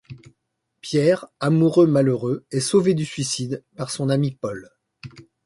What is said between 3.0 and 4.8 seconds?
suicide par son ami Paul.